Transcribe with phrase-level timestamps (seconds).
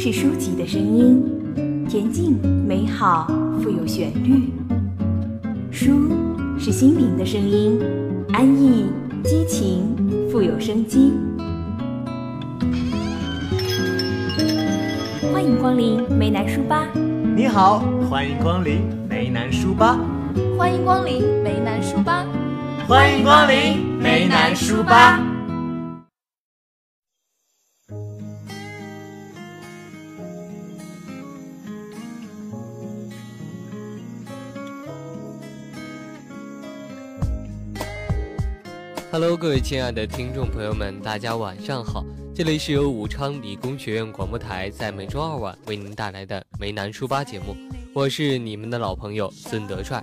[0.00, 1.20] 是书籍的声音，
[1.88, 3.26] 恬静美好，
[3.60, 4.48] 富有旋律。
[5.72, 5.90] 书
[6.56, 7.80] 是心灵的声音，
[8.32, 8.84] 安逸
[9.24, 9.82] 激情，
[10.30, 11.14] 富有生机。
[15.32, 16.86] 欢迎光临梅南书吧。
[17.34, 19.98] 你好，欢迎光临梅南书吧。
[20.56, 22.24] 欢迎光临梅南书吧。
[22.86, 25.27] 欢迎光临梅南书吧。
[39.40, 42.04] 各位亲爱的听众朋友们，大家晚上好！
[42.34, 47.54] 这里是由武昌理工学院广播台在每周二晚为您带来的梅南书吧节目，
[47.94, 50.02] 我是你们的老朋友孙德帅。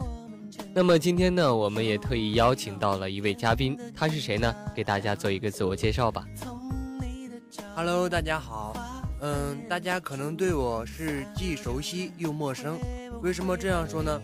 [0.74, 4.56] 那么今天呢，我们也特意邀请到了一位嘉宾，他是谁呢？
[4.74, 6.26] 给大家做一个自我介绍吧。
[7.76, 8.74] Hello，大家好。
[9.20, 12.80] 嗯，大家可能对我是既熟悉又陌生，
[13.22, 14.22] 为什么这样说呢？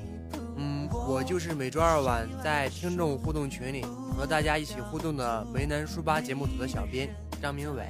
[0.55, 3.83] 嗯，我就是每周二晚在听众互动群里。
[4.17, 7.09] 和大家一起互动的梅南书吧节目组的小编
[7.41, 7.87] 张明伟，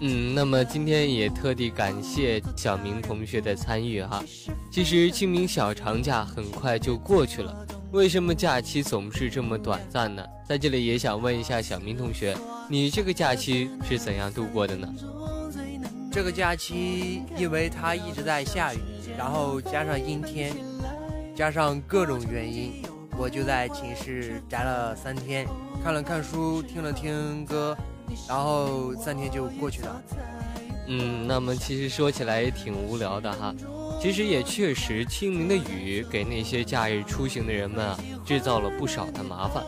[0.00, 4.22] 嗯，那么今天也特地感谢小明同学的参与哈。
[4.70, 10.24] 其实清明小长假很快就过去了，为什么假期总是这么短暂呢？
[10.48, 12.36] 在这里也想问一下小明同学，
[12.68, 14.88] 你这个假期是怎样度过的呢？
[16.12, 18.78] 这个假期因为它一直在下雨，
[19.18, 20.54] 然后加上阴天，
[21.34, 22.74] 加上各种原因。
[23.18, 25.46] 我就在寝室宅了三天，
[25.82, 27.76] 看了看书，听了听歌，
[28.28, 30.02] 然后三天就过去了。
[30.88, 33.54] 嗯，那么其实说起来也挺无聊的哈。
[34.00, 39.64] 其实也确实，清明的雨给那些假日出行的人们啊制造了不少的麻烦。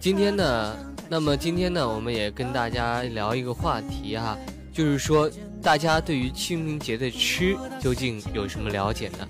[0.00, 0.76] 今天呢，
[1.08, 4.36] 那么今天呢，我们也跟大家聊一个话题哈，
[4.72, 5.30] 就是说
[5.62, 9.26] 大家对于清明节的吃究竟有什么了解呢？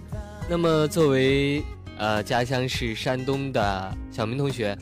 [0.49, 1.63] 那么作为
[1.99, 4.77] 呃，家乡是山东的小明同学，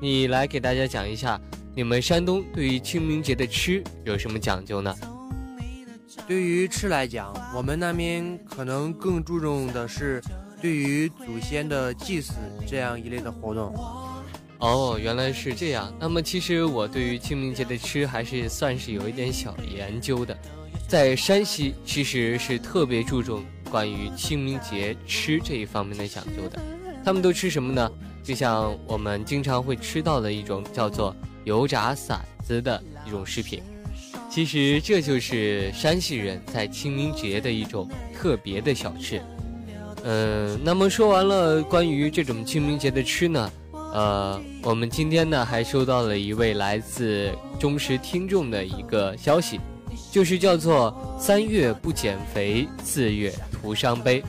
[0.00, 1.40] 你来给大家讲一下，
[1.74, 4.94] 你们山东对于清明节的吃有什么讲究呢？
[6.26, 10.20] 对于吃来讲，我们那边可能更注重的是
[10.60, 12.32] 对于祖先的祭祀
[12.66, 13.72] 这样一类的活动。
[14.58, 15.94] 哦，原来是这样。
[16.00, 20.36] 那么其实我对于清明节的吃还是算是有一点小研究的，
[20.88, 23.44] 在山西其实是特别注重。
[23.66, 26.58] 关于清明节吃这一方面的讲究的，
[27.04, 27.90] 他们都吃什么呢？
[28.22, 33.62] 就像我们经常会吃到的一种叫做油炸馓子的一种食品，
[34.28, 39.20] 其实这就是山西人在清明节的一种特别的小吃。
[40.04, 49.60] 嗯，那么说完了关于这种清明节的吃呢，呃，我们今天呢还收到了一位来自忠实听众的一个消息。
[50.12, 53.32] 就是叫做三月不减肥，四月
[53.66, 54.22] 徒伤悲。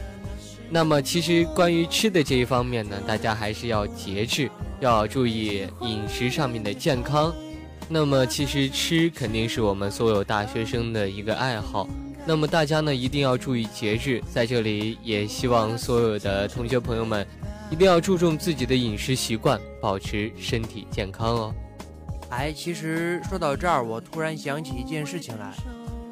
[0.67, 4.49] 那么，其实关于吃的这一方面呢，大家还是要节制，
[4.79, 7.31] 要注意饮食上面的健康。
[7.87, 11.87] 那么，其实吃肯定是我们所有大学生的一个爱好。
[12.25, 14.21] 那么，大家呢一定要注意节制。
[14.33, 17.25] 在这里，也希望所有的同学朋友们
[17.69, 21.55] 一定要注重自己的饮食习惯，保持身体健康哦。
[22.29, 25.53] 哎，其实说到这儿，我突然想起一件事情来。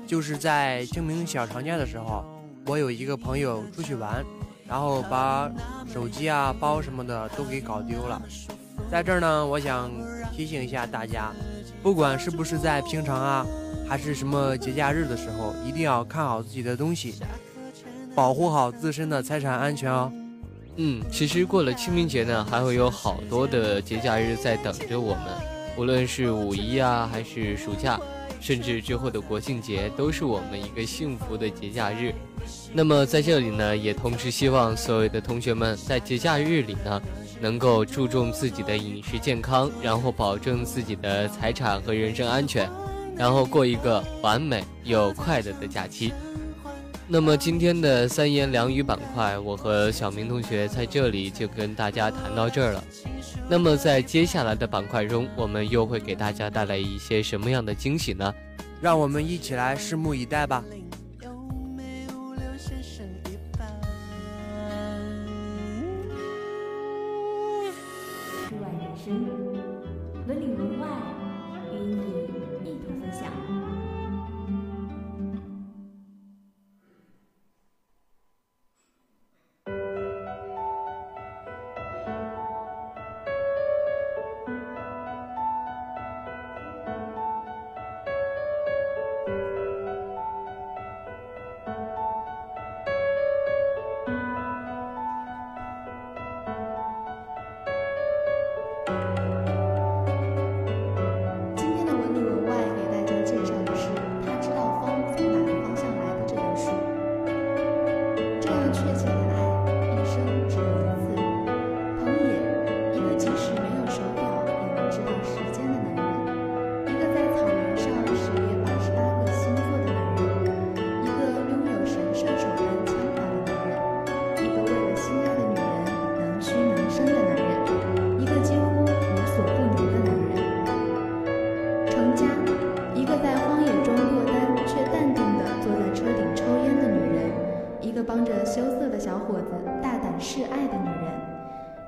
[0.07, 2.23] 就是在清明小长假的时候，
[2.65, 4.25] 我有一个朋友出去玩，
[4.67, 5.51] 然后把
[5.93, 8.21] 手机啊、包什么的都给搞丢了。
[8.89, 9.91] 在这儿呢，我想
[10.35, 11.31] 提醒一下大家，
[11.83, 13.45] 不管是不是在平常啊，
[13.87, 17.13] 还是什么节假日的时候，一定要看好自己的东西，
[18.15, 20.11] 保护好自身的财产安全哦。
[20.77, 25.23] 嗯，其实过了清明节呢，还会有好多的节假日在等着我们，
[25.77, 27.99] 无论是五一啊，还是暑假。
[28.45, 32.13] 甚至之后的国庆节都是我们一个幸福的节假日。
[32.71, 37.01] 那么在这里呢，也同时希望所有的同学们在节假日里呢，
[37.41, 42.69] 能够注重自己的饮食健康，然后保证自己的财产和人身安全，
[43.17, 46.13] 然后过一个完美又快乐的假期。
[47.07, 52.83] 那么今天的三言两语板块，我和小明同学在这里就跟大家谈到这儿了。
[53.47, 58.33] 那么在接下来的板块中，我们又会给大家带来一些什么样的惊喜呢？
[58.81, 60.63] 让我们一起来拭目以待吧。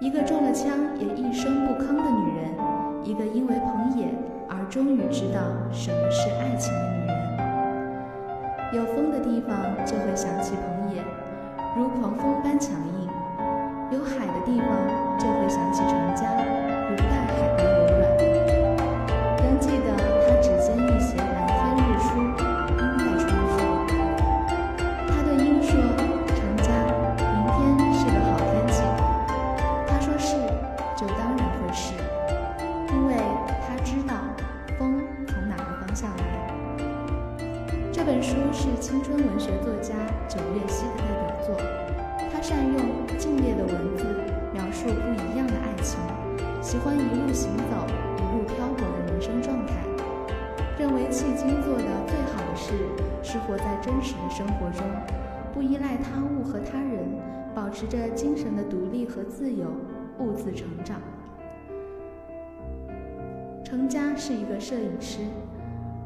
[0.08, 2.56] 一个中了枪也一声不吭的女人，
[3.04, 4.08] 一个因为彭野
[4.48, 7.18] 而终于知道什么是爱情的女人。
[8.72, 11.04] 有风的地方就会想起彭野，
[11.76, 12.72] 如狂风般强
[13.02, 13.10] 硬；
[13.92, 14.70] 有海的地方
[15.20, 16.32] 就会想起程家，
[53.48, 54.86] 活在真实的生活中，
[55.54, 57.08] 不依赖他物和他人，
[57.56, 59.68] 保持着精神的独立和自由，
[60.20, 61.00] 兀自成长。
[63.64, 65.20] 程家是一个摄影师。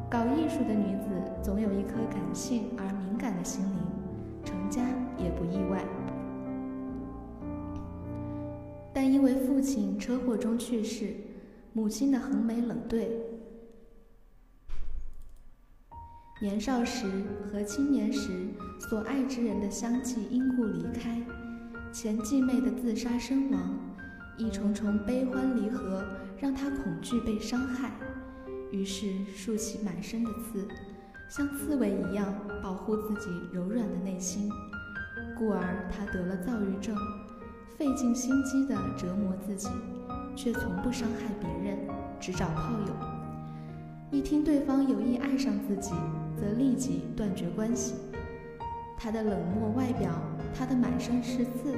[0.08, 1.08] 搞艺术的女子
[1.42, 3.78] 总有一颗感性而敏感的心灵，
[4.44, 4.82] 程家
[5.16, 5.82] 也不意外。
[8.92, 11.14] 但因为父亲车祸中去世，
[11.72, 13.22] 母亲的横眉冷对，
[16.42, 17.06] 年少时
[17.46, 21.22] 和青年时所爱之人的相继因故离开，
[21.92, 23.78] 前继妹的自杀身亡，
[24.36, 26.04] 一重重悲欢离合
[26.40, 27.92] 让他恐惧被伤害。
[28.72, 30.66] 于是竖起满身的刺，
[31.28, 34.50] 像刺猬一样保护自己柔软的内心，
[35.38, 36.96] 故而他得了躁郁症，
[37.78, 39.68] 费尽心机地折磨自己，
[40.34, 41.78] 却从不伤害别人，
[42.18, 43.21] 只找炮友。
[44.12, 45.94] 一听对方有意爱上自己，
[46.36, 47.94] 则立即断绝关系。
[48.98, 50.10] 他的冷漠外表，
[50.54, 51.74] 他的满身是刺，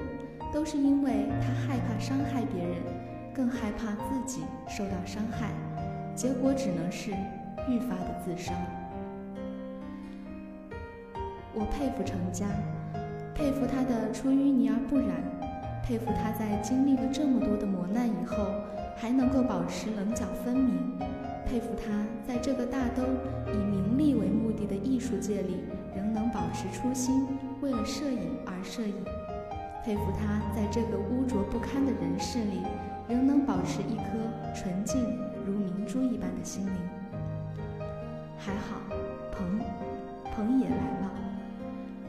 [0.52, 2.82] 都是因为他害怕伤害别人，
[3.32, 5.52] 更害怕自己受到伤害。
[6.16, 7.12] 结果只能是
[7.68, 8.52] 愈发的自伤。
[11.54, 12.48] 我佩服程家，
[13.32, 15.22] 佩服他的出淤泥而不染，
[15.84, 18.44] 佩服他在经历了这么多的磨难以后，
[18.96, 20.98] 还能够保持棱角分明，
[21.46, 23.02] 佩服他在这个大都
[23.52, 25.64] 以名利为目的的艺术界里，
[25.94, 27.26] 仍能保持初心，
[27.60, 28.94] 为了摄影而摄影，
[29.84, 32.62] 佩服他在这个污浊不堪的人世里，
[33.08, 34.04] 仍能保持一颗
[34.54, 35.18] 纯净。
[35.46, 36.72] 如明珠一般的心灵，
[38.38, 38.80] 还好，
[39.30, 39.60] 鹏，
[40.34, 41.12] 鹏也来了。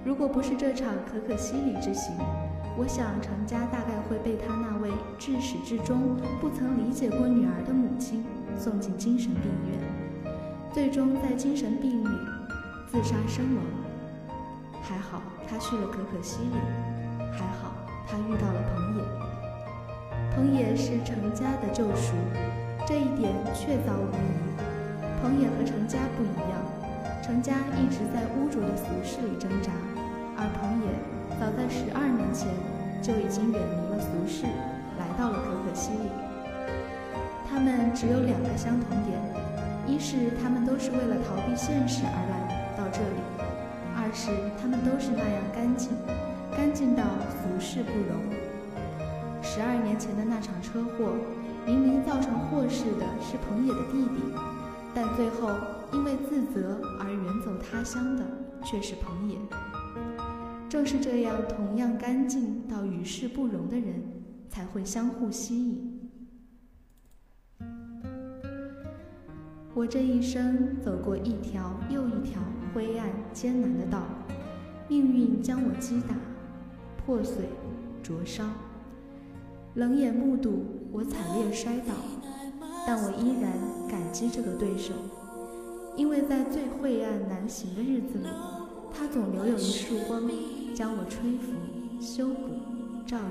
[0.05, 2.15] 如果不是这场可可西里之行，
[2.77, 8.25] 我想程家大概会被他那位至始至终不曾理解过女儿的母亲
[8.57, 9.79] 送进精神病院，
[10.73, 12.17] 最终在精神病里
[12.91, 13.63] 自杀身亡。
[14.81, 16.57] 还好他去了可可西里，
[17.31, 17.71] 还好
[18.05, 19.03] 他遇到了彭野，
[20.35, 22.13] 彭野是程家的救赎。
[22.85, 24.19] 这一点确凿无疑。
[25.21, 26.59] 彭野和程家不一样，
[27.23, 29.71] 程家一直在污浊的俗世里挣扎，
[30.37, 30.93] 而彭野
[31.39, 32.04] 早在十二
[32.35, 32.47] 前
[33.01, 34.43] 就已经远离了俗世，
[34.99, 36.09] 来到了可可西里。
[37.49, 39.17] 他们只有两个相同点：
[39.87, 43.21] 一是他们都是为了逃避现实而来到这里；
[43.95, 44.29] 二是
[44.61, 45.91] 他们都是那样干净，
[46.51, 48.19] 干净到俗世不容。
[49.41, 51.13] 十二年前的那场车祸。
[51.67, 54.21] 明明造成祸事的是彭野的弟弟，
[54.93, 55.49] 但最后
[55.91, 58.23] 因为自责而远走他乡的
[58.63, 59.35] 却是彭野。
[60.67, 64.01] 正是这样，同样干净到与世不容的人，
[64.49, 65.91] 才会相互吸引。
[69.73, 72.41] 我这一生走过一条又一条
[72.73, 74.03] 灰暗艰难的道，
[74.87, 76.15] 命运将我击打、
[77.05, 77.45] 破碎、
[78.01, 78.51] 灼伤。
[79.75, 81.93] 冷眼目睹我惨烈摔倒，
[82.87, 83.51] 但我依然
[83.89, 84.93] 感激这个对手，
[85.97, 88.27] 因为在最晦暗难行的日子里，
[88.93, 90.21] 他总留有一束光，
[90.75, 91.53] 将我吹拂、
[92.01, 92.49] 修补、
[93.07, 93.23] 照耀。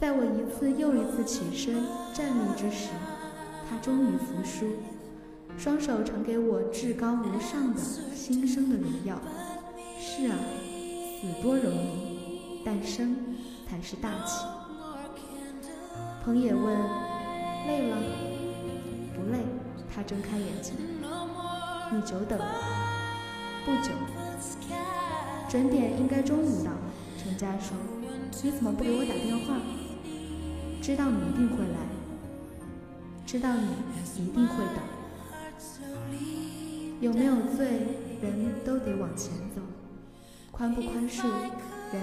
[0.00, 2.88] 在我一次又一次起身站立之时，
[3.68, 4.66] 他终于服输，
[5.58, 7.80] 双手呈给我至高无上的
[8.14, 9.20] 新生的荣耀。
[10.00, 10.36] 是啊，
[11.20, 13.14] 死多容易，但生
[13.68, 14.46] 才是大气。
[16.24, 16.74] 彭野问
[17.68, 17.98] ：“累了
[19.14, 19.44] ？”“不累。”
[19.94, 20.74] 他睁开眼睛。
[21.92, 22.46] “你久等了。
[23.66, 23.92] ”“不久。
[25.50, 26.70] ”“准点应该中午到。”
[27.18, 27.76] 陈佳说。
[28.42, 29.58] “你怎么不给我打电话
[30.80, 31.76] ？”“知道你一定会来。
[33.26, 33.66] ”“知道你
[34.22, 34.80] 一定会等。
[37.02, 37.66] ”“有没有罪，
[38.22, 39.60] 人都得往前走。
[40.52, 41.24] 宽不宽恕，
[41.92, 42.00] 人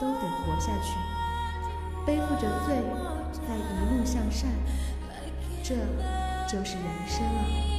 [0.00, 0.96] 都得活下去，
[2.06, 2.74] 背负着罪，
[3.32, 4.48] 再一路向善，
[5.62, 5.74] 这
[6.46, 7.77] 就是人生了。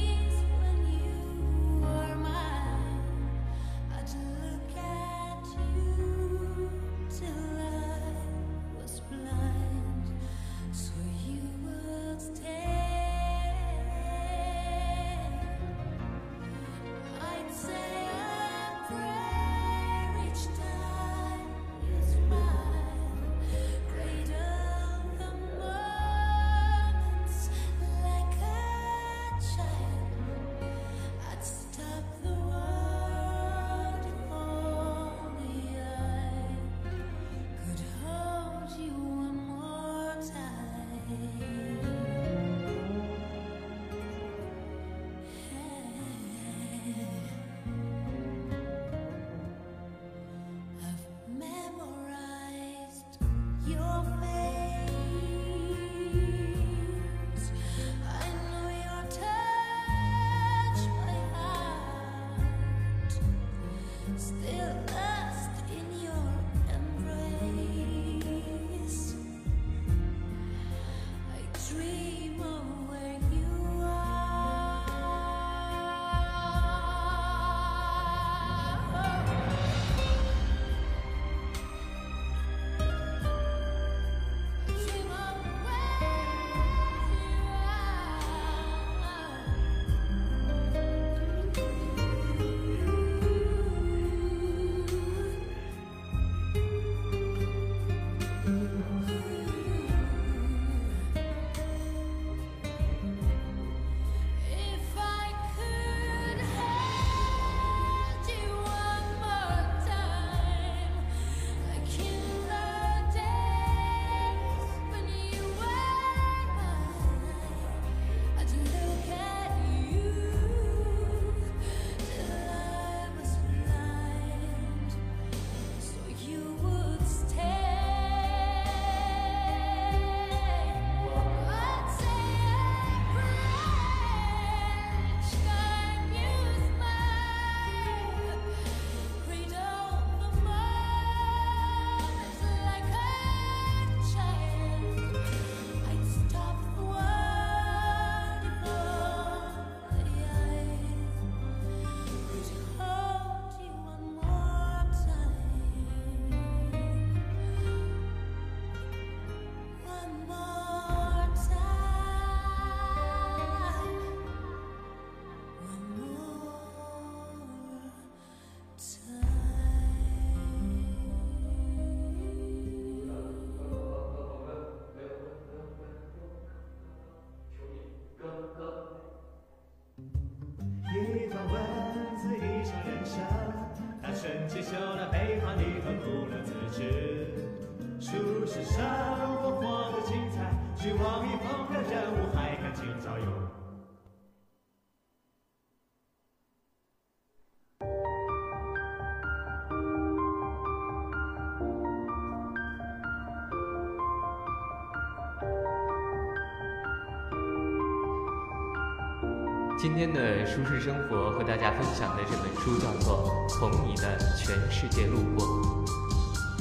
[209.92, 215.44] 今天的舒适生活和大家分享的这本书叫做《从你的全世界路过》。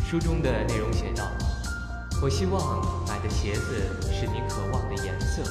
[0.03, 1.23] 书中的内容写道
[2.23, 3.75] ：“我希望买的鞋子
[4.11, 5.43] 是你渴望的颜色。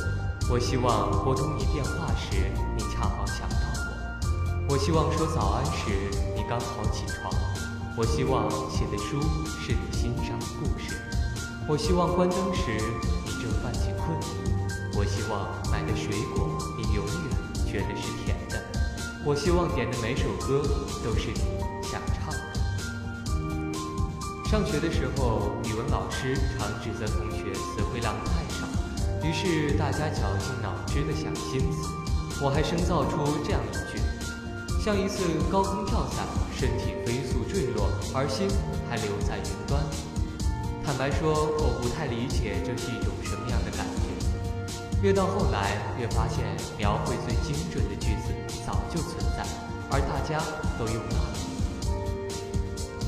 [0.51, 3.57] 我希望拨通你电话时你恰好想到
[3.87, 4.75] 我。
[4.75, 7.33] 我希望说早安时你刚好起床。
[7.97, 10.97] 我希望写的书是你欣赏的故事。
[11.69, 12.73] 我希望关灯时
[13.25, 14.99] 你正犯起困意。
[14.99, 17.29] 我希望买的水果你永远。”
[17.71, 18.59] 觉得是甜的。
[19.25, 20.63] 我希望点的每首歌
[21.05, 21.41] 都是你
[21.83, 22.39] 想唱的。
[24.49, 28.65] 上学的时候，语文老师常指责同学词汇量太少，
[29.23, 31.89] 于是大家绞尽脑汁的想新词。
[32.41, 34.01] 我还生造出这样一句：
[34.83, 36.25] 像一次高空跳伞，
[36.57, 38.49] 身体飞速坠落，而心
[38.89, 39.83] 还留在云端。
[40.83, 43.98] 坦白说，我不太理解这是一种什么样的感觉。
[45.01, 46.45] 越到后来，越发现
[46.77, 48.35] 描绘最精准的句子
[48.67, 49.47] 早就存在，
[49.93, 50.43] 而大家
[50.77, 51.39] 都用忘了。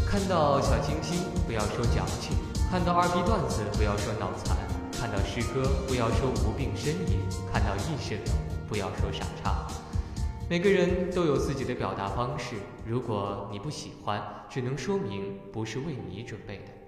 [0.09, 1.19] 看到小清新，
[1.49, 2.31] 不要说矫情；
[2.71, 4.55] 看到二逼段子，不要说脑残；
[4.93, 7.19] 看到诗歌，不要说无病呻吟；
[7.53, 8.33] 看到意识流，
[8.69, 9.67] 不要说傻叉。
[10.49, 12.55] 每个人都有自己的表达方式，
[12.87, 16.80] 如果你不喜欢，只能说明不是为你准备的。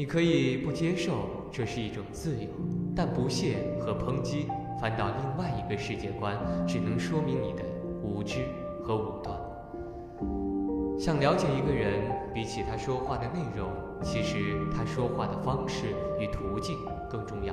[0.00, 2.48] 你可以不接受，这是一种自由，
[2.96, 4.46] 但不屑和抨击
[4.80, 7.62] 翻到另外一个世界观，只能说明你的
[8.02, 8.38] 无知
[8.82, 9.38] 和武断。
[10.98, 12.00] 想了解一个人，
[12.32, 13.68] 比起他说话的内容，
[14.02, 15.88] 其实他说话的方式
[16.18, 16.78] 与途径
[17.10, 17.52] 更重要。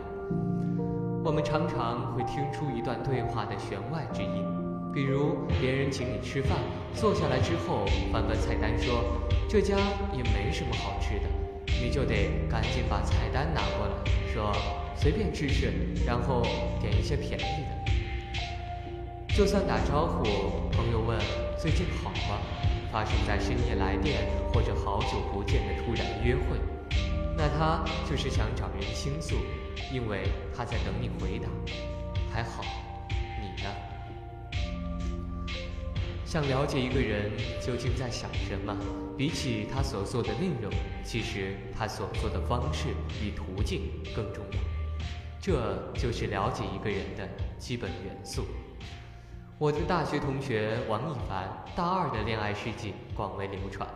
[1.25, 4.46] 我们常常会听出一段对话的弦外之音，
[4.94, 6.58] 比如别人请你吃饭，
[6.94, 9.04] 坐下来之后翻翻菜单说
[9.50, 9.75] 这家
[10.13, 11.25] 也没什么好吃的，
[11.82, 13.94] 你就得赶紧把菜单拿过来，
[14.34, 14.52] 说
[14.96, 15.72] 随便吃吃，
[16.06, 16.42] 然后
[16.82, 17.78] 点一些便宜的。
[19.36, 20.24] 就算打招呼，
[20.72, 21.20] 朋友问
[21.60, 22.40] 最近好吗？
[22.92, 24.22] 发生在深夜来电
[24.52, 26.58] 或者好久不见的突然约会，
[27.36, 29.36] 那他就是想找人倾诉，
[29.94, 30.24] 因为
[30.56, 31.48] 他在等你回答。
[32.32, 32.64] 还好，
[36.28, 37.32] 想了解一个人
[37.62, 38.76] 究竟在想什么，
[39.18, 40.70] 比起他所做的内容，
[41.02, 42.90] 其实他所做的方式
[43.24, 44.60] 与途径更重要。
[45.40, 47.26] 这就是了解一个人的
[47.58, 48.44] 基本元素。
[49.58, 53.88] 我的大学同学王一凡，大二的恋爱事迹广为流传。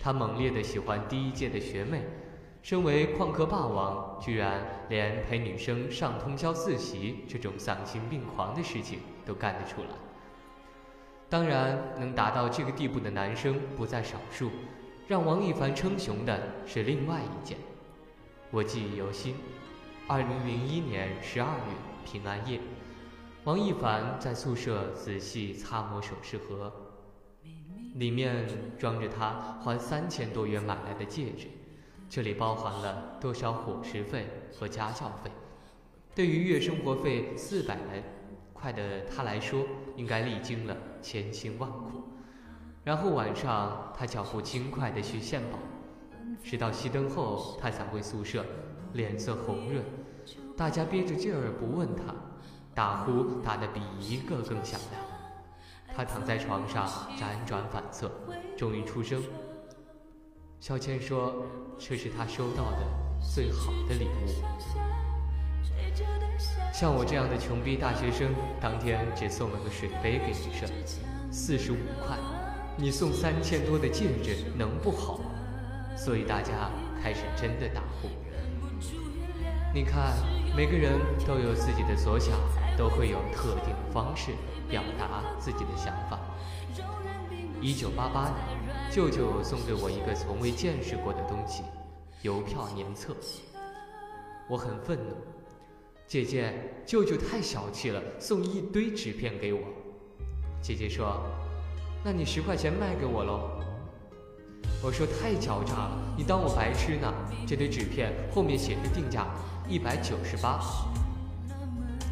[0.00, 2.00] 他猛烈的喜欢第一届的学妹，
[2.62, 9.88] 身为旷课霸王，居然连陪女生上通宵自习这种丧心病狂的事情都干得出来。
[11.28, 14.50] 当然，能达到这个地步的男生不在少数。
[15.08, 17.56] 让王一凡称雄的是另外一件，
[18.50, 19.36] 我记忆犹新。
[20.08, 22.60] 二零零一年十二月平安夜。
[23.44, 26.72] 王一凡在宿舍仔细擦摸首饰盒，
[27.94, 31.46] 里面装着他花三千多元买来的戒指，
[32.10, 35.30] 这里包含了多少伙食费和家教费？
[36.16, 38.02] 对于月生活费四百来
[38.58, 39.64] 快的他来说，
[39.94, 42.02] 应该历经了千辛万苦。
[42.82, 45.58] 然后晚上，他脚步轻快地去献宝，
[46.42, 48.44] 直到熄灯后，他才回宿舍，
[48.94, 49.84] 脸色红润。
[50.56, 52.14] 大家憋着劲儿不问他。
[52.74, 55.02] 打呼打得比一个更响亮，
[55.94, 58.10] 他躺在床上辗转反侧，
[58.54, 59.22] 终于出声。
[60.60, 61.46] 小倩说
[61.80, 62.86] ：“这是他收到的
[63.34, 64.44] 最好的礼物。”
[66.72, 70.68] 像我这样的穷逼大学生，当天只送了个水杯给女生，
[71.30, 72.16] 四十五块，
[72.76, 75.30] 你送三千多的戒指能不好吗？
[75.96, 76.70] 所以大家
[77.02, 78.08] 开始真的打呼。
[79.72, 80.14] 你看，
[80.56, 82.34] 每个人都有自己的所想。
[82.76, 84.32] 都会有特定的方式
[84.68, 86.20] 表达自己的想法。
[87.58, 91.62] 一九八八年，舅舅送给我一个从未见识过的东西——
[92.20, 93.16] 邮票年册。
[94.46, 95.16] 我很愤怒，
[96.08, 96.54] 姐姐，
[96.86, 99.60] 舅舅太小气了，送一堆纸片给我。
[100.62, 101.20] 姐姐说
[102.04, 103.50] ：“那你十块钱卖给我喽。”
[104.80, 107.12] 我说：“太狡诈了，你当我白痴呢？
[107.44, 109.26] 这堆纸片后面写着定价，
[109.68, 110.60] 一百九十八。”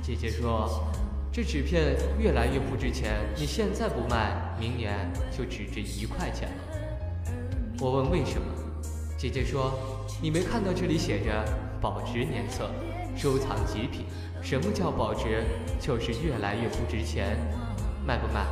[0.02, 0.85] 姐姐说
[1.33, 7.30] ：“这纸片越来越不值钱，你现在不卖，明年就只值一块钱了。”
[7.78, 8.46] 我问为什么，
[9.16, 9.72] 姐姐说
[10.20, 11.44] ：“你没看到这里写着
[11.80, 12.68] 保值年册，
[13.16, 14.07] 收藏极品。
[14.42, 15.44] 什么叫保值？
[15.81, 17.38] 就是越来越不值钱，
[18.07, 18.44] 卖不卖？”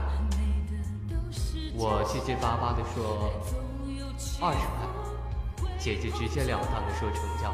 [1.76, 3.30] 我结结巴巴地说
[4.40, 7.52] ：“二十块。”姐姐直截了当地说：“成交。”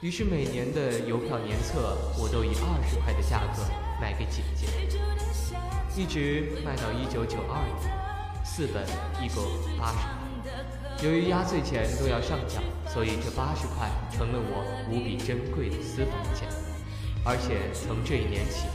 [0.00, 3.62] 于是每年的邮票年册，我都以二十块的价格
[4.00, 4.66] 卖给姐姐，
[5.96, 8.84] 一直卖到一九九二年，四本
[9.22, 9.44] 一共
[9.78, 10.23] 八十块。
[11.02, 16.48] 由于压岁钱都要上缴，所以这八十块成了我无比珍贵的私房钱。
[17.24, 18.66] 而且从这一年起，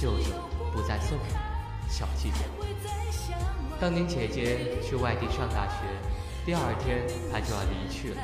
[0.00, 0.32] 舅舅
[0.72, 1.24] 不再送了，
[1.88, 2.44] 小气点。
[3.80, 5.86] 当年姐姐去外地上大学，
[6.44, 8.20] 第二天她就要离去了，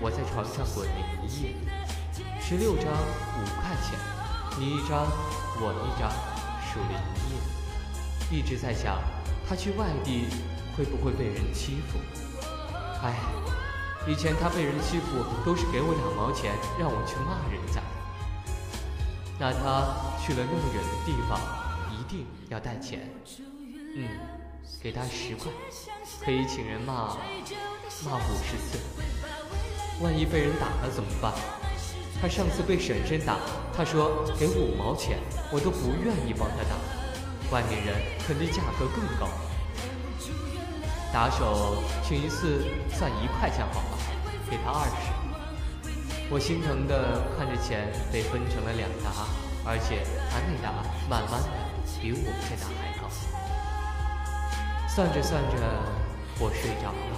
[0.00, 1.54] 我在床上滚了一夜。
[2.40, 3.96] 十六张五块钱，
[4.58, 5.06] 你一张，
[5.60, 6.10] 我一张，
[6.66, 8.98] 数了一夜，一直在想，
[9.48, 10.26] 她去外地
[10.76, 11.98] 会不会被人欺负？
[13.02, 13.14] 哎，
[14.06, 17.80] 以前他被人欺负都是给我两毛钱，让我去骂人家。
[19.38, 21.40] 那他去了那么远的地方，
[21.90, 23.08] 一定要带钱。
[23.96, 24.06] 嗯，
[24.82, 25.50] 给他十块，
[26.22, 27.16] 可以请人骂，
[28.04, 28.78] 骂五十次。
[30.02, 31.32] 万一被人打了怎么办？
[32.20, 33.38] 他上次被婶婶打，
[33.74, 35.18] 他说给五毛钱，
[35.50, 36.76] 我都不愿意帮他打。
[37.50, 39.26] 外面人肯定价格更高。
[41.12, 43.98] 打手请一次算一块钱好了，
[44.48, 45.10] 给他二十。
[46.30, 49.26] 我心疼的看着钱被分成了两沓，
[49.66, 50.72] 而且他那沓
[51.08, 51.48] 慢慢的
[52.00, 53.08] 比我们现在还高。
[54.86, 55.56] 算着算着，
[56.38, 57.16] 我睡着了。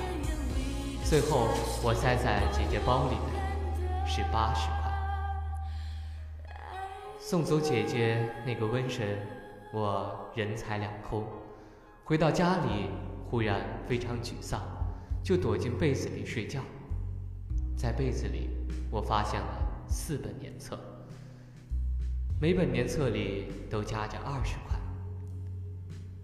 [1.04, 1.48] 最后，
[1.82, 4.90] 我塞在姐姐包里的是八十块。
[7.20, 9.18] 送走姐姐那个瘟神，
[9.70, 11.26] 我人财两空。
[12.04, 12.88] 回到家里，
[13.32, 14.60] 忽然非常沮丧，
[15.24, 16.60] 就躲进被子里睡觉。
[17.74, 18.50] 在被子里，
[18.90, 19.46] 我发现了
[19.88, 20.78] 四本年册，
[22.38, 24.78] 每本年册里都夹着二十块。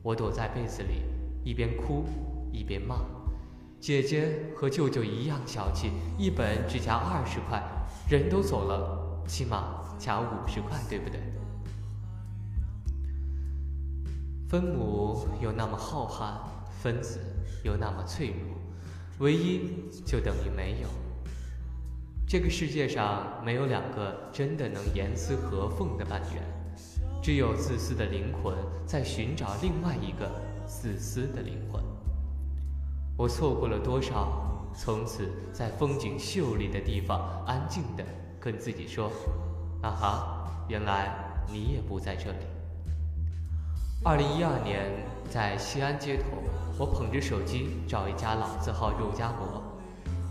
[0.03, 1.03] 我躲在被子里，
[1.43, 2.05] 一边哭
[2.53, 2.97] 一边骂
[3.81, 7.63] ：“姐姐和舅舅一样小气，一本只夹二十块，
[8.11, 11.19] 人都走了，起码夹五十块，对不对？”
[14.47, 16.35] 分母有那么浩瀚，
[16.83, 17.19] 分子
[17.65, 18.57] 又那么脆弱，
[19.19, 20.89] 唯一就等于没有。
[22.27, 26.43] 这个世界上没有两个真的能严丝合缝的半圆，
[27.23, 28.55] 只有自私的灵魂
[28.87, 30.31] 在寻找另外一个
[30.67, 31.83] 自私的灵魂。
[33.17, 34.45] 我错过了多少？
[34.75, 38.05] 从此在风景秀丽的地方，安静地
[38.39, 39.11] 跟自己说
[39.83, 42.39] ：“啊哈，原来你也不在这里。”
[44.05, 44.87] 二零一二年，
[45.29, 46.25] 在西安街头，
[46.79, 49.61] 我捧着手机找一家老字号肉夹馍。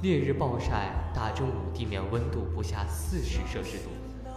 [0.02, 3.90] 烈日暴晒，大中午地面温度不下四十摄氏度，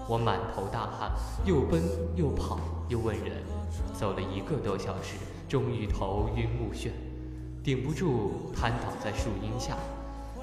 [0.09, 1.13] 我满头大汗，
[1.45, 1.81] 又奔
[2.17, 3.37] 又跑又问人，
[3.95, 5.15] 走了一个多小时，
[5.49, 6.91] 终于头晕目眩，
[7.63, 9.77] 顶不住瘫倒在树荫下。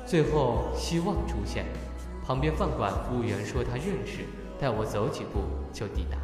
[0.06, 1.66] 最后希望出现，
[2.26, 4.24] 旁边饭馆服务员说他认识，
[4.58, 5.42] 带我走几步
[5.74, 6.18] 就抵达。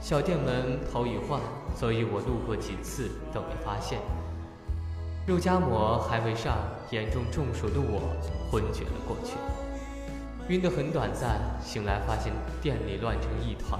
[0.00, 1.38] 小店门头已换，
[1.76, 4.00] 所以我路过几次都没发现。
[5.26, 6.56] 肉夹馍还未上，
[6.90, 8.00] 严重中暑的我
[8.50, 9.36] 昏厥了过去，
[10.48, 11.38] 晕得很短暂。
[11.62, 12.32] 醒来发现
[12.62, 13.78] 店里乱成一团，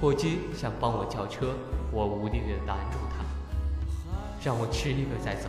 [0.00, 1.54] 伙计想帮我叫车，
[1.90, 3.24] 我无力地拦住他，
[4.44, 5.48] 让我吃一个再走，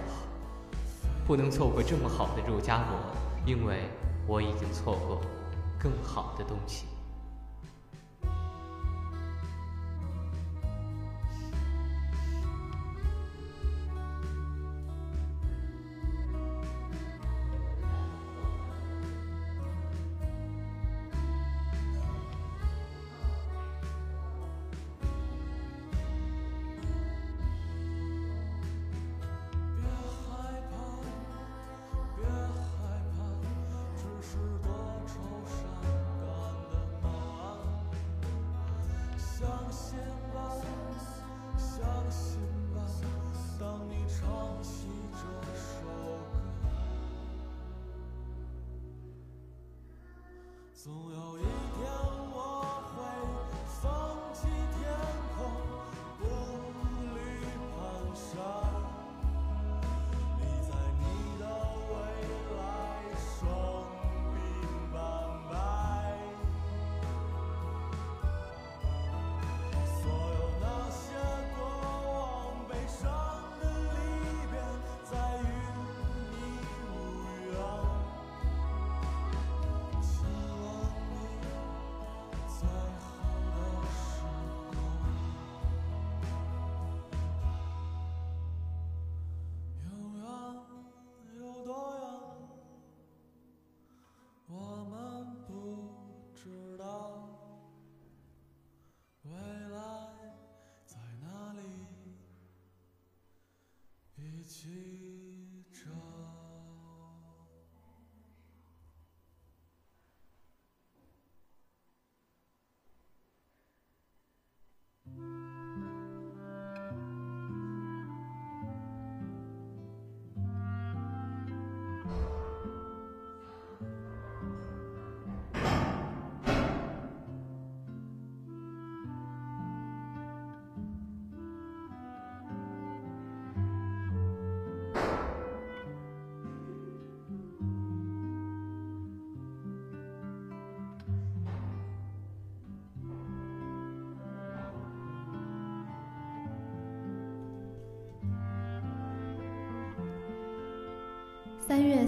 [1.27, 2.95] 不能错过这么好的肉夹馍，
[3.45, 3.81] 因为
[4.25, 5.19] 我已经错过
[5.77, 6.85] 更好的东西。
[50.85, 51.14] 三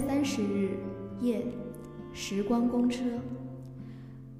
[0.08, 0.70] 三十日
[1.20, 1.44] 夜，
[2.14, 3.04] 时光公车。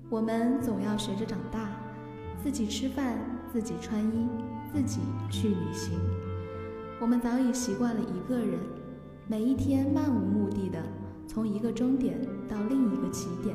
[0.08, 1.68] 我们总要学着长大，
[2.42, 3.18] 自己吃饭，
[3.52, 4.26] 自己穿衣，
[4.72, 5.92] 自己去旅行。
[6.98, 8.58] 我们早已习惯了一个人，
[9.26, 10.82] 每一天漫无目的的
[11.26, 13.54] 从一个终点到另一个起点，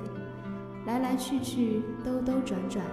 [0.86, 2.86] 来来去去，兜兜转转，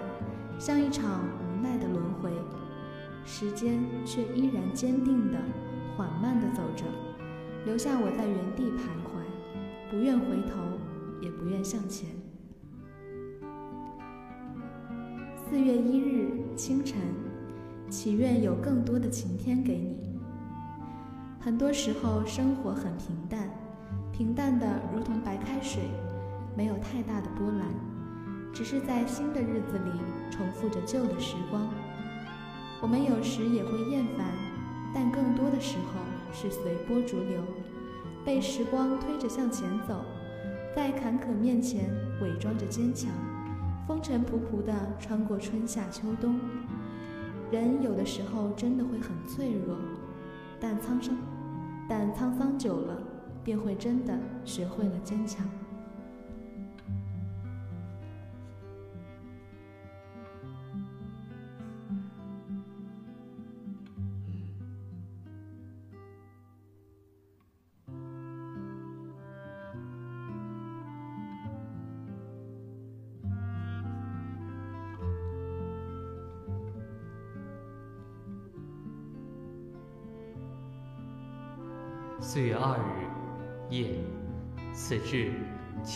[0.59, 2.33] 像一场无奈的轮回，
[3.27, 5.37] 时间却依然坚定的、
[5.95, 6.87] 缓慢的走着，
[7.67, 9.00] 留下我在原地徘徊，
[9.91, 10.61] 不愿回头，
[11.21, 12.09] 也不愿向前。
[15.35, 17.01] 四月一日清晨，
[17.89, 19.99] 祈愿有更多的晴天给你。
[21.41, 23.51] 很多时候，生活很平淡，
[24.13, 25.83] 平淡的如同白开水，
[26.57, 27.67] 没有太大的波澜，
[28.53, 29.91] 只是在新的日子里
[30.31, 31.69] 重复着旧的时光。
[32.81, 34.25] 我们有时也会厌烦，
[34.95, 36.01] 但更多的时候
[36.33, 37.43] 是随波逐流，
[38.25, 40.05] 被时光推着向前走，
[40.75, 43.11] 在坎坷面前伪装着坚强。
[43.87, 46.39] 风尘仆仆地穿过春夏秋冬，
[47.51, 49.77] 人有的时候真的会很脆弱，
[50.61, 51.17] 但沧桑，
[51.89, 53.03] 但沧桑久了，
[53.43, 55.45] 便会真的学会了坚强。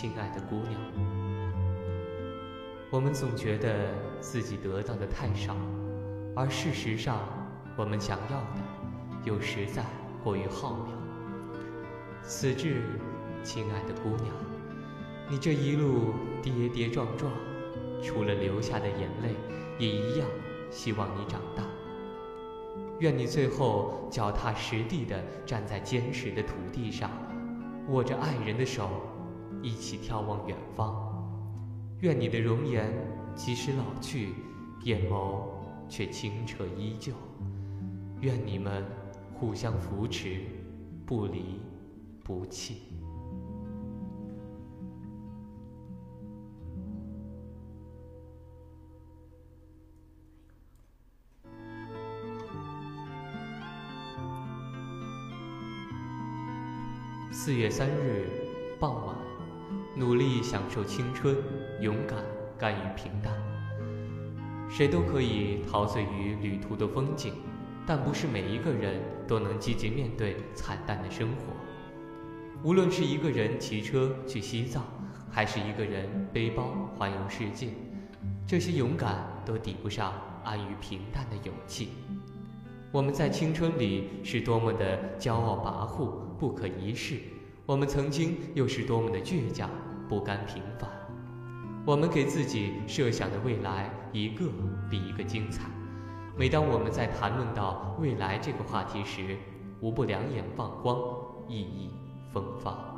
[0.05, 0.79] 亲爱的姑娘。
[2.91, 3.89] 我们总觉得
[4.21, 5.57] 自己得到的太少，
[6.37, 7.21] 而事实上，
[7.75, 8.61] 我们想要的
[9.25, 9.83] 又实在
[10.23, 10.91] 过于浩渺。
[12.23, 12.83] 此致
[13.43, 14.35] 亲爱的姑娘，
[15.31, 16.13] 你这一路
[16.43, 17.33] 跌跌撞撞，
[18.03, 19.35] 除了流下的眼泪，
[19.79, 20.29] 也一样
[20.71, 21.63] 希望你长大。
[22.99, 27.11] 愿你最后脚踏实地地站在坚实的土地上，
[27.89, 28.91] 握着爱人的手，
[29.65, 30.95] 一起眺望远方。
[32.01, 32.93] 愿你的容颜
[33.35, 34.35] 即使老去，
[34.83, 35.41] 眼眸
[35.89, 37.15] 却清澈依旧。
[38.21, 38.85] 愿你们
[39.33, 40.43] 互相扶持，
[41.07, 41.59] 不离
[42.23, 42.83] 不弃。
[57.33, 58.27] 四月三日
[58.81, 59.17] 傍晚，
[59.97, 61.37] 努力享受青春，
[61.81, 62.19] 勇敢
[62.59, 63.33] 甘于平淡。
[64.69, 67.35] 谁都可以陶醉于旅途的风景，
[67.87, 71.53] 但不是每一个人都能积极面对惨淡的生活。
[72.65, 74.83] 无论是一个人骑车去西藏，
[75.31, 77.69] 还是一个人背包环游世界，
[78.49, 81.91] 这些勇敢都抵不上安于平淡的勇气。
[82.91, 87.21] 我们在青春里是多么的骄傲跋扈、不可一世。
[87.67, 89.71] 我们曾经又是多么的倔强、
[90.07, 90.87] 不甘平凡。
[91.87, 94.45] 我们给自己设想的未来，一个
[94.91, 95.71] 比一个精彩。
[96.37, 99.39] 每当我们在谈论到未来这个话题时，
[99.81, 100.99] 无不两眼放光，
[101.49, 101.91] 熠熠
[102.35, 102.94] 风发。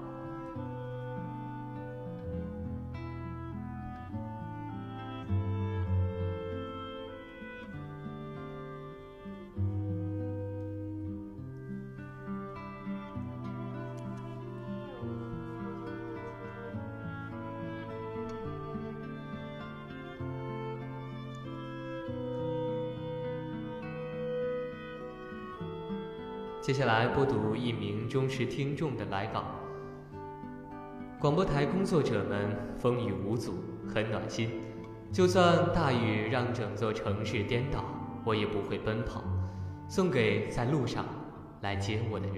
[26.77, 29.45] 接下来播读一名忠实听众的来稿。
[31.19, 33.55] 广播台工作者们风雨无阻，
[33.89, 34.51] 很暖心。
[35.11, 37.83] 就算大雨让整座城市颠倒，
[38.27, 39.25] 我也不会奔跑。
[39.89, 41.07] 送给在路上
[41.63, 42.37] 来接我的人。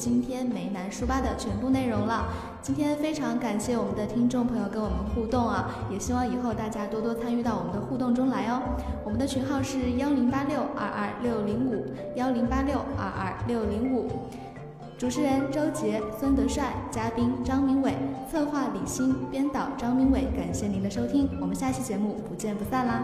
[0.00, 2.24] 今天梅南书吧的全部内容了。
[2.62, 8.62] 今天非常感谢我们的听众朋友跟我们互动啊，也希望以后大家多多参与到我们的互动中来哦。
[9.04, 11.84] 我们的群号是幺零八六二二六零五
[12.16, 14.10] 幺零八六二二六零五。
[14.96, 17.94] 主持人周杰、孙德帅，嘉宾张明伟，
[18.30, 20.22] 策划李欣，编导张明伟。
[20.34, 23.02] 感谢您的收听，我们下期节目不见不散啦。